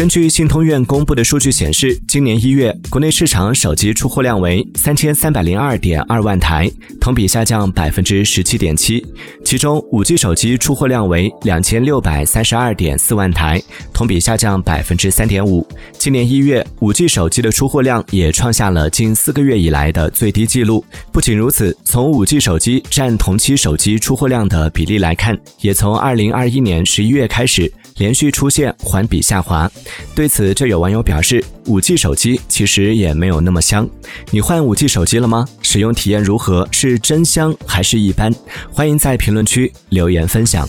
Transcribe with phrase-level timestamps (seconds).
[0.00, 9.06] 根据信通院公布的数据显示，今年一月国内市场手机出货量为三千三百零二点二万台，同比下降百分之十七点七。
[9.44, 15.68] 其中，五 G 手机出货量为两千六百三十二点四万台，同比下降百分之三点五。
[15.98, 20.82] 今年一月，五 G 手机的出货量也创下了近四个月以来的最低纪录。
[21.12, 27.70] 不仅如此，从五 G 手机占同期手机出货量的比例来看，也从二零二一年十一月开始
[28.00, 29.70] 连续出现环比下滑。
[30.14, 33.86] 对此，就有网友表示，五 G 手机其实也没有那么香。
[34.30, 35.46] 你换五 G 手机了吗？
[35.60, 36.66] 使用体验如何？
[36.72, 38.34] 是真香还是一般？
[38.72, 40.66] 欢迎在评论区留言分享。